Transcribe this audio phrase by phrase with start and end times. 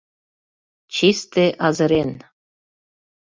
[0.93, 2.11] Чисте азырен!..